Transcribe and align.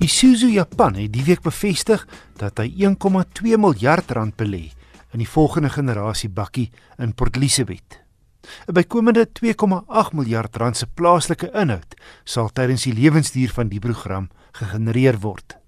Isuzu 0.00 0.48
Japan 0.48 0.94
het 0.96 1.12
die 1.12 1.26
week 1.26 1.42
bevestig 1.44 2.06
dat 2.40 2.56
hy 2.62 2.70
1,2 2.88 3.58
miljard 3.60 4.08
rand 4.16 4.32
belê 4.40 4.70
in 5.12 5.20
die 5.20 5.28
volgende 5.28 5.68
generasie 5.74 6.30
bakkie 6.32 6.70
in 6.96 7.12
Port 7.12 7.36
Elizabeth. 7.36 8.00
'n 8.64 8.72
Bykomende 8.72 9.26
2,8 9.28 10.16
miljard 10.16 10.56
rand 10.56 10.76
se 10.76 10.86
plaaslike 10.86 11.50
inhoud 11.52 11.94
sal 12.24 12.48
tydens 12.48 12.86
die 12.88 12.96
lewensduur 12.96 13.52
van 13.52 13.68
die 13.68 13.78
program 13.78 14.30
gegenereer 14.56 15.20
word. 15.20 15.58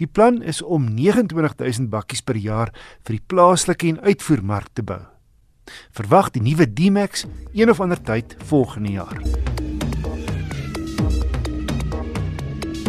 Die 0.00 0.08
plan 0.08 0.42
is 0.42 0.62
om 0.62 0.88
29000 0.94 1.90
bakkies 1.90 2.22
per 2.22 2.36
jaar 2.36 2.72
vir 3.04 3.18
die 3.18 3.26
plaaslike 3.26 3.88
en 3.88 4.00
uitvoermark 4.00 4.72
te 4.72 4.82
bou. 4.82 5.02
Verwag 5.92 6.32
die 6.32 6.42
nuwe 6.42 6.64
D-Max 6.72 7.26
een 7.52 7.70
of 7.70 7.80
ander 7.80 8.00
tyd 8.00 8.36
volgende 8.48 8.96
jaar. 8.96 9.53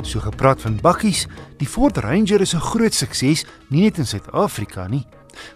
So 0.05 0.21
gepraat 0.21 0.61
van 0.61 0.75
bakkies, 0.77 1.23
die 1.57 1.65
Ford 1.65 1.97
Ranger 1.97 2.41
is 2.41 2.53
'n 2.53 2.61
groot 2.61 2.93
sukses 2.93 3.43
nie 3.69 3.81
net 3.81 3.97
in 3.97 4.05
Suid-Afrika 4.05 4.87
nie. 4.87 5.05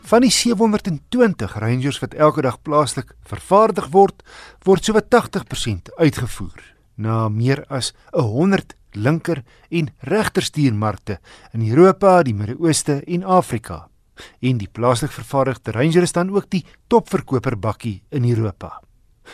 Van 0.02 0.22
die 0.22 0.32
720 0.32 1.54
Rangers 1.60 2.00
wat 2.00 2.14
elke 2.14 2.42
dag 2.42 2.62
plaaslik 2.62 3.14
vervaardig 3.24 3.88
word, 3.92 4.24
word 4.64 4.84
sowat 4.84 5.10
80% 5.10 5.90
uitgevoer 5.98 6.64
na 6.98 7.30
meer 7.30 7.64
as 7.70 7.94
100 8.12 8.76
linker 8.94 9.44
en 9.70 9.90
regterstuurmarkte 10.00 11.20
in 11.54 11.70
Europa, 11.70 12.24
die 12.24 12.34
Midde-Ooste 12.34 13.04
en 13.08 13.24
Afrika. 13.24 13.88
En 14.42 14.58
die 14.58 14.70
plaaslik 14.72 15.12
vervaardigde 15.12 15.72
Ranger 15.72 16.02
is 16.02 16.12
dan 16.12 16.30
ook 16.30 16.50
die 16.50 16.66
topverkoper 16.88 17.56
bakkie 17.60 18.02
in 18.10 18.26
Europa. 18.26 18.82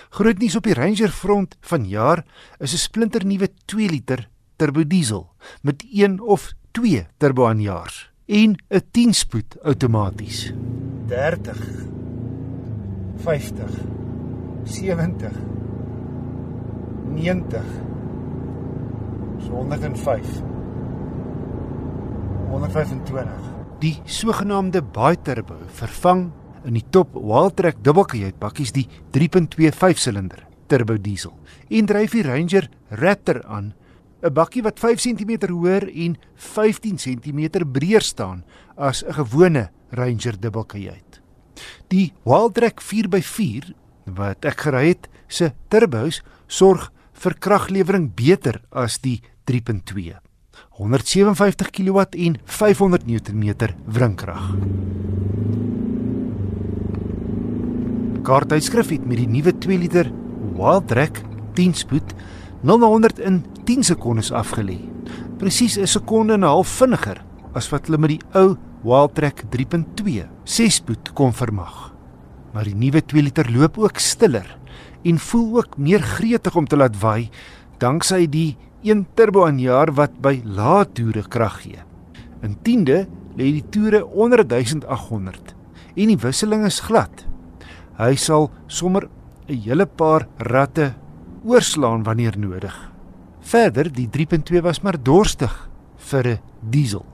Groot 0.10 0.40
nuus 0.40 0.56
op 0.56 0.64
die 0.64 0.74
Ranger 0.74 1.10
front 1.10 1.56
vanjaar 1.62 2.26
is 2.60 2.74
'n 2.74 2.78
splinternuwe 2.78 3.48
2 3.66 3.90
liter 3.90 4.28
turbo 4.56 4.84
diesel 4.88 5.28
met 5.62 5.84
1 5.92 6.20
of 6.22 6.54
2 6.72 7.06
turbo 7.18 7.48
aanjaars 7.48 8.12
en 8.26 8.56
'n 8.70 8.82
10-spoed 8.92 9.58
outomaties. 9.64 10.54
30 11.08 11.86
50 13.18 13.72
70 14.64 15.32
90 17.14 17.62
105 19.50 20.42
125 22.50 23.30
Die 23.80 24.02
sogenaamde 24.06 24.82
baie 24.82 25.18
turbo 25.22 25.56
vervang 25.78 26.32
in 26.66 26.78
die 26.78 26.86
top 26.90 27.14
Wildtrak 27.14 27.82
dubbelkajuit 27.86 28.38
bakkies 28.42 28.74
die 28.76 28.88
3.2 29.14 29.72
5-silinder 29.76 30.46
turbo 30.72 30.98
diesel 30.98 31.36
en 31.70 31.86
dryf 31.90 32.16
die 32.16 32.24
Ranger 32.26 32.70
Raptor 32.90 33.44
aan 33.46 33.74
'n 34.26 34.34
bakkie 34.34 34.64
wat 34.66 34.80
5 34.82 35.00
cm 35.06 35.52
hoër 35.52 35.86
en 35.94 36.18
15 36.36 36.98
cm 36.98 37.62
breër 37.72 38.02
staan 38.02 38.44
as 38.76 39.04
'n 39.06 39.14
gewone 39.14 39.70
Ranger 39.92 40.40
dubbelkajuit. 40.40 41.22
Die 41.88 42.14
Wildtrak 42.26 42.82
4x4 42.82 43.74
wat 44.16 44.46
ek 44.46 44.60
gery 44.66 44.88
het, 44.88 45.08
se 45.28 45.54
turbos 45.70 46.24
sorg 46.48 46.92
vir 47.14 47.34
kraglewering 47.40 48.12
beter 48.16 48.62
as 48.72 49.00
die 49.00 49.22
3.2. 49.46 50.18
157 50.70 51.70
kW 51.72 52.00
en 52.18 52.38
500 52.46 53.06
Nm 53.06 53.76
wrinkrag. 53.86 54.56
Kaartuitskrif 58.26 58.90
het 58.90 59.06
met 59.06 59.18
die 59.18 59.28
nuwe 59.28 59.58
2 59.58 59.78
liter 59.78 60.12
Wildtrak 60.56 61.22
10 61.54 61.74
spoed 61.74 62.16
0 62.62 62.78
na 62.78 62.88
100 62.88 63.20
in 63.20 63.44
10 63.66 63.84
sekondes 63.84 64.32
afgelê. 64.32 64.78
Presies 65.38 65.78
'n 65.78 65.88
sekonde 65.88 66.34
en 66.34 66.44
'n 66.44 66.48
half 66.48 66.68
vinniger 66.68 67.24
as 67.54 67.70
wat 67.70 67.88
hulle 67.88 67.98
met 67.98 68.10
die 68.10 68.22
ou 68.34 68.58
Wildtrak 68.84 69.44
3.2 69.50 70.28
6 70.44 70.76
spoed 70.76 71.14
kon 71.14 71.34
vermag. 71.34 71.94
Maar 72.54 72.64
die 72.64 72.76
nuwe 72.76 73.02
2 73.02 73.22
liter 73.22 73.50
loop 73.52 73.78
ook 73.78 73.98
stiller 73.98 74.46
en 75.04 75.18
voel 75.18 75.58
ook 75.58 75.78
meer 75.78 76.02
gretig 76.02 76.56
om 76.56 76.68
te 76.68 76.78
laat 76.78 77.00
waai 77.02 77.30
danksy 77.78 78.28
die 78.28 78.58
1 78.84 79.06
turbo 79.16 79.46
aanjaer 79.46 79.92
wat 79.98 80.22
by 80.22 80.42
lae 80.46 80.86
toere 80.94 81.24
krag 81.28 81.62
gee. 81.64 81.82
In 82.44 82.56
10de 82.62 83.08
lê 83.36 83.52
die 83.52 83.66
toere 83.70 84.06
onder 84.06 84.46
1800 84.48 85.56
en 85.96 86.08
die 86.08 86.18
wisseling 86.18 86.66
is 86.66 86.80
glad. 86.80 87.26
Hy 87.98 88.16
sal 88.16 88.52
sommer 88.68 89.10
'n 89.48 89.62
hele 89.66 89.86
paar 89.86 90.28
ratte 90.38 90.94
oorslaan 91.44 92.04
wanneer 92.04 92.38
nodig. 92.38 92.95
Verder, 93.46 93.92
die 93.94 94.08
3.2 94.10 94.62
was 94.66 94.80
maar 94.82 94.98
dorstig 94.98 95.54
vir 96.10 96.28
'n 96.28 96.40
diesel. 96.62 97.06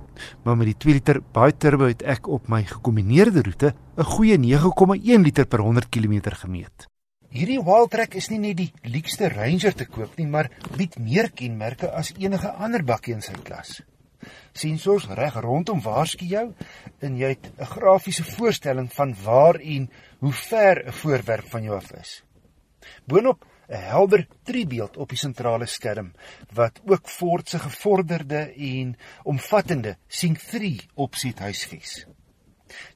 Maar 0.43 0.57
met 0.57 0.67
die 0.67 0.77
2 0.77 0.93
liter 0.93 1.19
baie 1.33 1.57
turbo 1.57 1.87
het 1.87 2.01
ek 2.01 2.27
op 2.27 2.47
my 2.47 2.63
gekombineerde 2.63 3.41
roete 3.43 3.73
'n 3.97 4.03
goeie 4.03 4.37
9,1 4.37 5.21
liter 5.21 5.45
per 5.45 5.59
100 5.59 5.89
km 5.89 6.31
gemeet. 6.31 6.87
Hierdie 7.29 7.63
Wildtrak 7.63 8.15
is 8.15 8.29
nie 8.29 8.39
net 8.39 8.57
die 8.57 8.73
luukste 8.83 9.27
Ranger 9.27 9.73
te 9.73 9.85
koop 9.85 10.17
nie, 10.17 10.27
maar 10.27 10.49
bied 10.77 10.99
meer 10.99 11.31
kenmerke 11.31 11.91
as 11.91 12.13
enige 12.17 12.51
ander 12.51 12.83
bakkie 12.83 13.13
in 13.13 13.21
sy 13.21 13.33
klas. 13.43 13.81
Sensors 14.53 15.07
reg 15.07 15.35
rondom 15.35 15.81
waarsku 15.81 16.25
jou 16.25 16.53
en 16.99 17.17
jy 17.17 17.27
het 17.27 17.51
'n 17.59 17.65
grafiese 17.65 18.23
voorstelling 18.23 18.91
van 18.93 19.15
waar 19.23 19.55
en 19.55 19.89
hoe 20.19 20.31
ver 20.31 20.87
'n 20.87 20.91
voorwerp 20.91 21.47
van 21.49 21.63
jou 21.63 21.75
af 21.75 21.91
is. 21.91 22.23
Boonop 23.05 23.45
'n 23.71 23.83
helder 23.87 24.27
driebeeld 24.43 24.97
op 24.97 25.09
die 25.09 25.17
sentrale 25.17 25.65
skerm 25.65 26.11
wat 26.53 26.81
ook 26.85 27.07
Ford 27.07 27.49
se 27.49 27.59
gevorderde 27.59 28.53
en 28.53 28.97
omvattende 29.23 29.97
Sync 30.07 30.37
3 30.37 30.81
opset 30.93 31.39
huisves. 31.39 32.05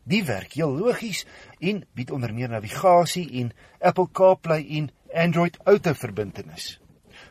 Die 0.03 0.23
werk 0.25 0.53
heel 0.53 0.71
logies 0.71 1.25
en 1.59 1.85
bied 1.93 2.11
onder 2.11 2.33
meer 2.33 2.49
navigasie 2.49 3.29
en 3.41 3.51
Apple 3.79 4.07
CarPlay 4.11 4.65
en 4.67 4.89
Android 5.13 5.57
Auto 5.63 5.93
verbintenis. 5.93 6.79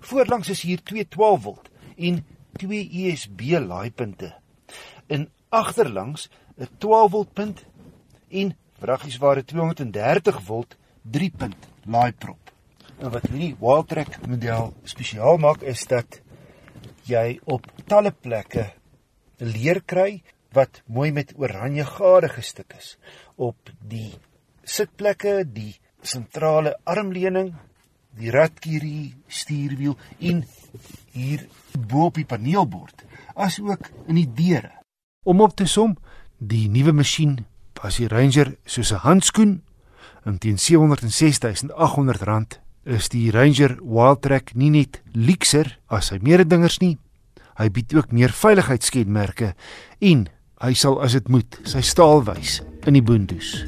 Voorlangs 0.00 0.48
is 0.48 0.62
hier 0.62 0.82
twee 0.82 1.08
12V 1.08 1.60
en 1.96 2.24
twee 2.52 2.88
USB 2.92 3.40
laaipunte. 3.60 4.34
In 5.06 5.28
agterlangs 5.48 6.30
'n 6.56 6.68
12V 6.78 7.32
punt 7.32 7.64
en 8.28 8.56
vraggiesware 8.78 9.44
230V 9.44 10.64
3-punt 11.02 11.68
laaiprop. 11.84 12.53
En 13.04 13.12
wat 13.12 13.26
hierdie 13.28 13.52
Wildtrak 13.60 14.14
model 14.24 14.70
spesiaal 14.88 15.36
maak 15.36 15.60
is 15.68 15.82
dat 15.90 16.22
jy 17.04 17.34
op 17.52 17.66
talle 17.90 18.14
plekke 18.16 18.70
leer 19.44 19.82
kry 19.84 20.22
wat 20.56 20.80
mooi 20.88 21.10
met 21.12 21.34
oranje 21.36 21.84
gade 21.84 22.30
gestik 22.32 22.72
is 22.78 22.94
op 23.36 23.68
die 23.84 24.14
sitplekke, 24.64 25.42
die 25.44 25.74
sentrale 26.00 26.78
armleuning, 26.88 27.52
die 28.16 28.32
ratkierie, 28.32 29.12
stuurwiel 29.28 29.98
en 30.24 30.40
hier 31.12 31.44
bo 31.76 32.08
op 32.08 32.16
die 32.16 32.24
paneelbord, 32.24 33.04
asook 33.36 33.90
in 34.08 34.22
die 34.22 34.28
deure. 34.32 34.72
Om 35.28 35.44
op 35.44 35.52
te 35.60 35.68
som, 35.68 35.98
die 36.38 36.70
nuwe 36.72 36.96
masjien 36.96 37.42
pas 37.76 38.00
die 38.00 38.08
Ranger 38.08 38.56
soos 38.64 38.96
'n 38.96 39.04
handskoen 39.04 39.60
en 40.24 40.38
teen 40.38 40.56
706800 40.56 42.22
rand 42.22 42.63
is 42.84 43.08
die 43.08 43.30
Ranger 43.32 43.78
Wildtrak 43.80 44.52
nie 44.54 44.70
net 44.70 45.00
luukser 45.16 45.70
as 45.88 46.10
sy 46.12 46.18
mededingers 46.22 46.80
nie. 46.82 46.96
Hy 47.56 47.70
bied 47.72 47.94
ook 47.96 48.12
meer 48.12 48.32
veiligheidskenmerke 48.34 49.54
en 50.04 50.26
hy 50.60 50.72
sal 50.76 51.00
as 51.04 51.16
dit 51.16 51.28
moet 51.32 51.58
sy 51.68 51.80
staal 51.84 52.24
wys 52.26 52.60
in 52.84 52.98
die 52.98 53.04
boondoes. 53.04 53.64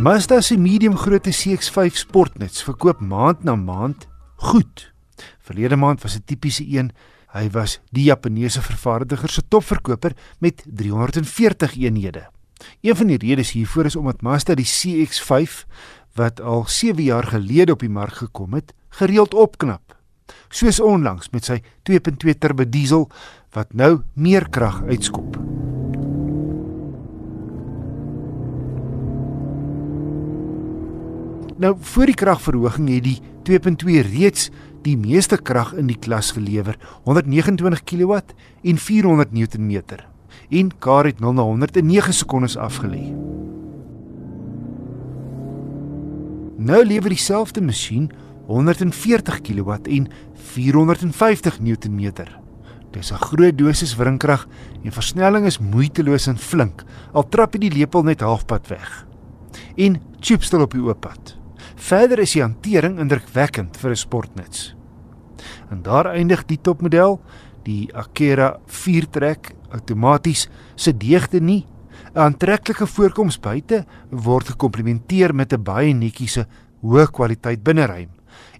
Mazda 0.00 0.40
se 0.40 0.56
medium 0.56 0.96
grootte 0.96 1.32
CX-5 1.34 1.98
Sportnuts 2.06 2.64
verkoop 2.64 3.02
maand 3.04 3.44
na 3.44 3.56
maand 3.58 4.06
goed. 4.48 4.86
Verlede 5.44 5.76
maand 5.76 6.02
was 6.02 6.16
'n 6.16 6.24
tipiese 6.24 6.64
een. 6.64 6.92
Hy 7.32 7.50
was 7.50 7.80
die 7.92 8.04
Japaneese 8.04 8.62
vervaardiger 8.62 9.28
se 9.28 9.42
topverkoper 9.48 10.16
met 10.38 10.64
340 10.66 11.76
eenhede. 11.76 12.30
Een 12.80 12.96
van 12.96 13.06
die 13.06 13.18
redes 13.18 13.52
hiervoor 13.52 13.84
is 13.84 13.96
omdat 13.96 14.22
Mazda 14.22 14.54
die 14.54 14.68
CX-5 14.68 15.64
wat 16.18 16.40
al 16.40 16.64
7 16.66 17.02
jaar 17.02 17.24
gelede 17.24 17.72
op 17.72 17.80
die 17.80 17.92
mark 17.92 18.14
gekom 18.22 18.54
het, 18.54 18.74
gereeld 18.88 19.34
opknap. 19.34 19.96
Soos 20.48 20.80
onlangs 20.80 21.30
met 21.30 21.46
sy 21.46 21.60
2.2 21.90 22.38
turbo 22.38 22.66
diesel 22.68 23.08
wat 23.54 23.72
nou 23.74 24.00
meer 24.14 24.48
krag 24.50 24.82
uitskop. 24.82 25.38
Nou 31.60 31.74
voor 31.80 32.08
die 32.08 32.16
kragverhoging 32.16 32.88
het 32.88 33.04
die 33.04 33.18
2.2 33.44 34.06
reeds 34.14 34.48
die 34.82 34.96
meeste 34.96 35.36
krag 35.36 35.74
in 35.76 35.90
die 35.90 35.98
klas 35.98 36.30
gelewer, 36.32 36.78
129 37.04 37.84
kW 37.84 38.22
en 38.64 38.80
400 38.80 39.32
Nm 39.36 39.82
en 40.48 40.70
Kar 40.78 41.04
het 41.04 41.20
0 41.20 41.32
na 41.32 41.42
100 41.42 41.76
in 41.76 41.86
9 41.86 42.14
sekondes 42.14 42.56
afgelê. 42.56 43.14
Nou 46.60 46.84
lewer 46.84 47.08
dieselfde 47.08 47.62
masjien 47.62 48.10
140 48.46 49.40
kW 49.40 49.70
en 49.70 50.08
450 50.34 51.60
Nm. 51.60 52.12
Dis 52.90 53.12
'n 53.12 53.16
groot 53.16 53.58
dosis 53.58 53.96
wringkrag 53.96 54.46
en 54.82 54.92
versnelling 54.92 55.46
is 55.46 55.58
moeiteloos 55.58 56.26
en 56.26 56.38
flink. 56.38 56.82
Al 57.12 57.28
trap 57.28 57.54
jy 57.54 57.60
die 57.60 57.78
lepel 57.78 58.02
net 58.02 58.20
halfpad 58.20 58.66
weg. 58.68 59.06
En 59.76 60.02
chipstel 60.20 60.60
op 60.60 60.72
die 60.72 60.82
oop 60.82 61.00
pad. 61.00 61.36
Verder 61.74 62.18
is 62.18 62.32
die 62.32 62.42
hantering 62.42 62.98
indrukwekkend 62.98 63.76
vir 63.76 63.90
'n 63.90 63.96
sportnuts. 63.96 64.74
En 65.70 65.82
daar 65.82 66.06
eindig 66.06 66.44
die 66.44 66.58
topmodel, 66.60 67.20
die 67.62 67.88
Akera 67.94 68.60
4-trek 68.66 69.54
outomaties 69.70 70.48
se 70.76 70.92
deegte 70.96 71.40
nie 71.40 71.66
'n 72.14 72.18
aantreklike 72.18 72.86
voorkoms 72.86 73.38
buite 73.40 73.84
word 74.10 74.48
gekomplementeer 74.48 75.34
met 75.34 75.52
'n 75.52 75.62
baie 75.62 75.92
netjiese 75.94 76.46
hoë 76.82 77.06
kwaliteit 77.10 77.62
binneruim 77.62 78.10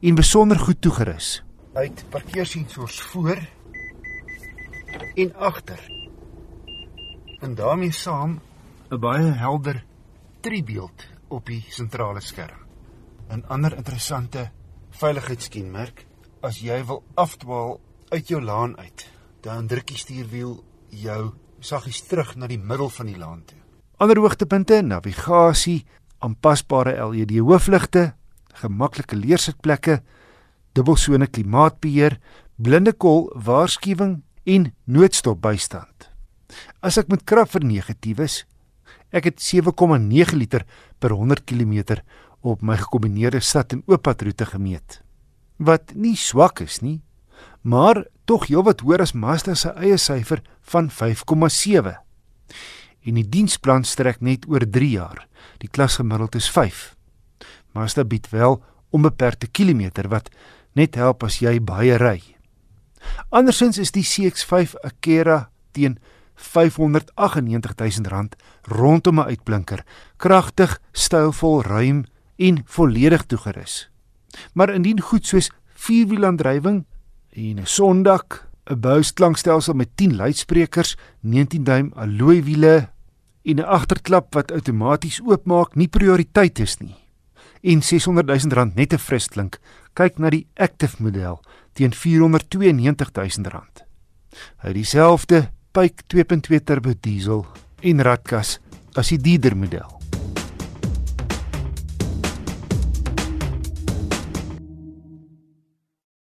en 0.02 0.14
besonder 0.14 0.58
goed 0.58 0.80
toegerus. 0.80 1.42
Uit 1.74 2.04
parkeersensors 2.10 3.00
voor 3.00 3.38
en 5.14 5.34
agter. 5.34 5.80
En 7.40 7.54
daarmee 7.54 7.92
saam 7.92 8.40
'n 8.90 8.98
baie 8.98 9.32
helder 9.32 9.84
tribeeld 10.40 11.06
op 11.28 11.46
die 11.46 11.64
sentrale 11.68 12.20
skerm. 12.20 12.58
'n 13.28 13.44
Ander 13.48 13.76
interessante 13.76 14.50
veiligheidskenmerk, 14.90 16.06
as 16.40 16.58
jy 16.58 16.84
wil 16.84 17.02
afdwaal 17.14 17.80
uit 18.10 18.28
jou 18.28 18.40
laan 18.42 18.76
uit, 18.78 19.06
dan 19.40 19.66
druk 19.70 19.86
die 19.86 19.98
stuurwiel 19.98 20.58
jou 20.90 21.20
saggies 21.62 22.02
terug 22.08 22.34
na 22.36 22.48
die 22.50 22.58
middel 22.58 22.90
van 22.90 23.10
die 23.10 23.18
laan 23.18 23.42
toe. 23.46 23.58
Ander 24.00 24.18
hoogtepunte: 24.18 24.80
navigasie, 24.82 25.84
aanpasbare 26.18 26.96
LED 27.12 27.36
hoofligte, 27.38 28.14
gemaklike 28.62 29.16
leersitplekke, 29.16 30.00
dubbelsone 30.74 31.26
klimaatbeheer, 31.26 32.18
blinde 32.56 32.92
kol 32.92 33.28
waarskuwing 33.34 34.20
en 34.44 34.70
noodstop 34.84 35.40
bystand. 35.44 36.08
As 36.82 36.98
ek 36.98 37.10
met 37.12 37.24
krag 37.24 37.52
vir 37.52 37.64
negatief 37.64 38.18
is, 38.24 38.40
ek 39.14 39.30
het 39.30 39.38
7,9 39.42 40.34
liter 40.38 40.66
per 40.98 41.14
100 41.14 41.46
km 41.46 42.00
op 42.40 42.62
my 42.62 42.76
gekombineerde 42.80 43.40
stad 43.40 43.74
en 43.76 43.84
ooppadroete 43.86 44.46
gemeet. 44.48 45.00
Wat 45.60 45.92
nie 45.94 46.16
swak 46.16 46.62
is 46.64 46.80
nie, 46.80 47.00
maar 47.60 48.04
tog 48.24 48.46
heelwat 48.46 48.80
hoër 48.80 49.00
as 49.00 49.12
Mazda 49.12 49.54
se 49.54 49.72
eie 49.76 49.96
syfer 49.98 50.42
van 50.72 50.90
5,7. 50.90 51.96
En 53.04 53.14
die 53.14 53.28
diensplan 53.28 53.84
strek 53.84 54.20
net 54.20 54.46
oor 54.48 54.64
3 54.70 54.90
jaar. 54.90 55.26
Die 55.58 55.68
klasgemiddeld 55.68 56.34
is 56.34 56.50
5. 56.50 56.94
Mazda 57.72 58.04
bied 58.04 58.28
wel 58.30 58.62
onbeperkte 58.90 59.46
kilometer 59.46 60.08
wat 60.08 60.30
net 60.72 60.94
help 60.94 61.24
as 61.24 61.40
jy 61.40 61.58
baie 61.60 61.96
ry. 61.98 62.20
Andersins 63.30 63.78
is 63.78 63.92
die 63.92 64.04
CX5 64.04 64.76
Akera 64.84 65.48
teen 65.72 65.98
R598 66.40 68.00
000 68.00 68.28
rondom 68.62 69.20
'n 69.20 69.28
uitblinker, 69.28 69.84
kragtig, 70.16 70.80
stylvol, 70.92 71.62
ruim 71.62 72.04
en 72.36 72.62
volledig 72.64 73.26
toegerus. 73.26 73.90
Maar 74.52 74.70
indien 74.70 75.00
goed 75.00 75.26
soos 75.26 75.50
vierwielaandrywing 75.74 76.84
en 77.30 77.58
'n 77.60 77.66
sondak, 77.66 78.48
'n 78.70 78.80
bousklankstelsel 78.80 79.74
met 79.74 79.88
10 79.94 80.16
luidsprekers, 80.16 80.96
19 81.20 81.64
duim 81.64 81.92
alloy 81.94 82.42
wiele 82.42 82.88
en 83.42 83.56
'n 83.56 83.64
agterklap 83.64 84.34
wat 84.34 84.52
outomaties 84.52 85.20
oopmaak 85.20 85.74
nie 85.74 85.88
prioriteit 85.88 86.58
is 86.58 86.78
nie. 86.78 86.96
En 87.62 87.80
R600 87.82 88.24
000 88.24 88.70
net 88.74 88.88
te 88.88 88.98
fris 88.98 89.28
klink, 89.28 89.58
kyk 89.92 90.18
na 90.18 90.30
die 90.30 90.46
Active 90.56 91.02
model 91.02 91.40
teen 91.72 91.92
R492 91.92 93.42
000. 93.42 93.62
Hy 94.62 94.72
dieselfde 94.72 95.50
Pyke 95.72 96.02
2.2 96.08 96.64
turbo 96.64 96.94
diesel 97.00 97.46
en 97.80 98.02
ratkas 98.02 98.58
as 98.94 99.08
die 99.08 99.18
Dieder 99.18 99.56
model. 99.56 99.99